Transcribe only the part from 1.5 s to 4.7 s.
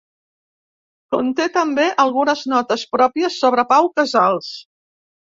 també algunes notes pròpies sobre Pau Casals.